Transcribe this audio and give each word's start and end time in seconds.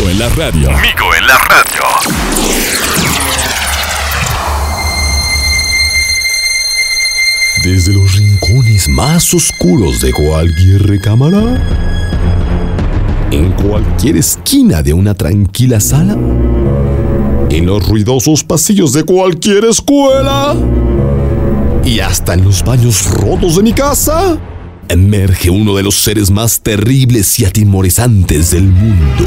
Migo 0.00 0.10
en 0.10 0.18
la 0.18 0.28
radio. 0.30 0.70
Migo 0.70 1.14
en 1.14 1.26
la 1.26 1.36
radio. 1.36 1.82
Desde 7.62 7.92
los 7.92 8.16
rincones 8.16 8.88
más 8.88 9.34
oscuros 9.34 10.00
de 10.00 10.12
cualquier 10.12 10.86
recámara, 10.86 11.62
en 13.30 13.52
cualquier 13.52 14.16
esquina 14.16 14.82
de 14.82 14.94
una 14.94 15.12
tranquila 15.12 15.80
sala, 15.80 16.16
en 17.50 17.66
los 17.66 17.86
ruidosos 17.86 18.42
pasillos 18.42 18.94
de 18.94 19.04
cualquier 19.04 19.66
escuela 19.66 20.56
y 21.84 22.00
hasta 22.00 22.32
en 22.32 22.44
los 22.44 22.64
baños 22.64 23.04
rotos 23.04 23.56
de 23.56 23.62
mi 23.62 23.74
casa, 23.74 24.38
emerge 24.88 25.50
uno 25.50 25.76
de 25.76 25.82
los 25.82 25.96
seres 25.96 26.30
más 26.30 26.60
terribles 26.62 27.38
y 27.38 27.44
atemorizantes 27.44 28.50
del 28.52 28.64
mundo. 28.64 29.26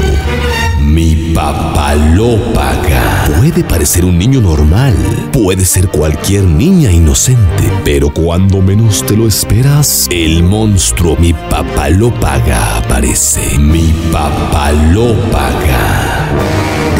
Mi 0.84 1.32
papalópaga. 1.34 3.24
Puede 3.38 3.64
parecer 3.64 4.04
un 4.04 4.18
niño 4.18 4.40
normal, 4.42 4.94
puede 5.32 5.64
ser 5.64 5.88
cualquier 5.88 6.44
niña 6.44 6.92
inocente, 6.92 7.72
pero 7.84 8.10
cuando 8.10 8.60
menos 8.60 9.02
te 9.04 9.16
lo 9.16 9.26
esperas, 9.26 10.06
el 10.10 10.42
monstruo 10.42 11.16
mi 11.16 11.32
papalópaga 11.32 12.76
aparece. 12.76 13.58
Mi 13.58 13.94
papalópaga. 14.12 15.80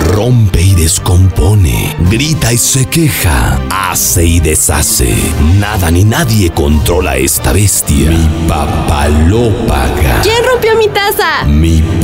Rompe 0.07 0.63
y 0.63 0.75
descompone, 0.75 1.95
grita 2.11 2.53
y 2.53 2.59
se 2.59 2.87
queja, 2.87 3.61
hace 3.69 4.25
y 4.25 4.41
deshace. 4.41 5.15
Nada 5.59 5.91
ni 5.91 6.05
nadie 6.05 6.51
controla 6.51 7.17
esta 7.17 7.53
bestia. 7.53 8.11
Mi 8.11 8.29
papalópaga. 8.49 10.21
¿Quién 10.23 10.45
rompió? 10.45 10.74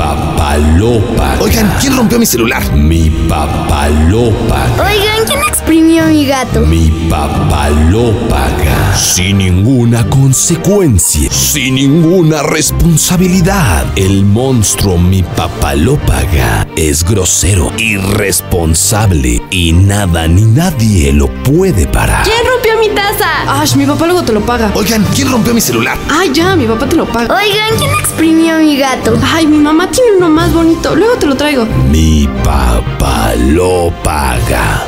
Mi 0.00 0.06
papalópaga. 0.06 1.42
Oigan, 1.42 1.70
¿quién 1.78 1.94
rompió 1.94 2.18
mi 2.18 2.24
celular? 2.24 2.72
Mi 2.72 3.10
papalópaga. 3.28 4.88
Oigan, 4.88 5.26
¿quién 5.26 5.40
exprimió 5.46 6.06
mi 6.06 6.24
gato? 6.24 6.60
Mi 6.60 6.88
papalópaga. 7.10 8.96
Sin 8.96 9.38
ninguna 9.38 10.08
consecuencia, 10.08 11.30
sin 11.30 11.74
ninguna 11.74 12.42
responsabilidad. 12.42 13.84
El 13.94 14.24
monstruo 14.24 14.96
mi 14.96 15.22
papalópaga 15.22 16.66
es 16.76 17.04
grosero, 17.04 17.70
irresponsable 17.76 19.42
y 19.50 19.72
nada 19.74 20.26
ni 20.28 20.42
nadie 20.42 21.12
lo 21.12 21.28
puede 21.42 21.86
parar. 21.86 22.24
¿Quién 22.24 22.38
rompió 22.38 22.49
mi 22.90 22.96
taza? 22.96 23.60
Ash, 23.60 23.76
mi 23.76 23.86
papá 23.86 24.06
luego 24.06 24.22
te 24.22 24.32
lo 24.32 24.40
paga. 24.40 24.70
Oigan, 24.74 25.04
¿quién 25.14 25.30
rompió 25.30 25.54
mi 25.54 25.60
celular? 25.60 25.96
Ay, 26.10 26.30
ya, 26.32 26.56
mi 26.56 26.66
papá 26.66 26.86
te 26.86 26.96
lo 26.96 27.06
paga. 27.06 27.34
Oigan, 27.34 27.76
¿quién 27.78 27.90
exprimió 27.98 28.54
a 28.56 28.58
mi 28.58 28.76
gato? 28.76 29.16
Ay, 29.32 29.46
mi 29.46 29.58
mamá 29.58 29.90
tiene 29.90 30.16
uno 30.18 30.28
más 30.28 30.52
bonito. 30.52 30.94
Luego 30.94 31.14
te 31.16 31.26
lo 31.26 31.36
traigo. 31.36 31.66
Mi 31.90 32.28
papá 32.44 33.34
lo 33.36 33.92
paga. 34.02 34.84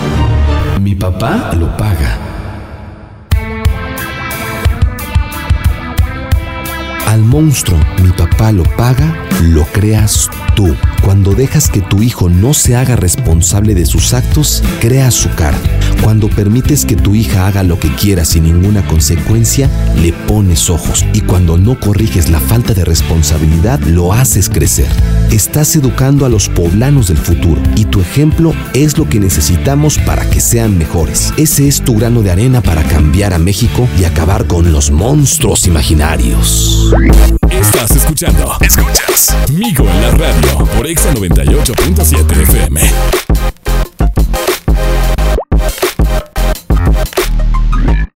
Mi 0.80 0.94
papá 0.94 1.52
lo 1.58 1.76
paga. 1.76 2.18
Al 7.06 7.20
monstruo 7.20 7.78
mi 8.02 8.08
papá 8.10 8.21
lo 8.50 8.64
paga, 8.76 9.14
lo 9.42 9.64
creas 9.66 10.28
tú. 10.56 10.74
Cuando 11.04 11.32
dejas 11.32 11.68
que 11.68 11.80
tu 11.80 12.02
hijo 12.02 12.28
no 12.28 12.54
se 12.54 12.74
haga 12.74 12.96
responsable 12.96 13.74
de 13.74 13.86
sus 13.86 14.14
actos, 14.14 14.64
creas 14.80 15.14
su 15.14 15.30
cara. 15.30 15.58
Cuando 16.02 16.28
permites 16.28 16.84
que 16.84 16.96
tu 16.96 17.14
hija 17.14 17.46
haga 17.46 17.62
lo 17.62 17.78
que 17.78 17.94
quiera 17.94 18.24
sin 18.24 18.44
ninguna 18.44 18.84
consecuencia, 18.86 19.70
le 20.00 20.12
pones 20.12 20.68
ojos. 20.70 21.04
Y 21.12 21.20
cuando 21.20 21.56
no 21.56 21.78
corriges 21.78 22.30
la 22.30 22.40
falta 22.40 22.74
de 22.74 22.84
responsabilidad, 22.84 23.78
lo 23.80 24.12
haces 24.12 24.48
crecer. 24.48 24.88
Estás 25.30 25.76
educando 25.76 26.26
a 26.26 26.28
los 26.28 26.48
poblanos 26.48 27.06
del 27.08 27.18
futuro 27.18 27.60
y 27.76 27.84
tu 27.84 28.00
ejemplo 28.00 28.52
es 28.74 28.98
lo 28.98 29.08
que 29.08 29.20
necesitamos 29.20 29.98
para 29.98 30.28
que 30.28 30.40
sean 30.40 30.76
mejores. 30.76 31.32
Ese 31.36 31.68
es 31.68 31.82
tu 31.82 31.96
grano 31.96 32.22
de 32.22 32.32
arena 32.32 32.60
para 32.60 32.82
cambiar 32.82 33.32
a 33.32 33.38
México 33.38 33.88
y 34.00 34.04
acabar 34.04 34.46
con 34.46 34.72
los 34.72 34.90
monstruos 34.90 35.66
imaginarios. 35.68 36.92
Estás 37.50 37.92
escuchando. 38.22 38.56
Escuchas. 38.60 39.36
Migo 39.52 39.88
en 39.88 40.00
la 40.00 40.10
radio 40.12 40.64
por 40.76 40.86
Exa 40.86 41.12
98.7 41.12 42.42
FM. 42.42 43.21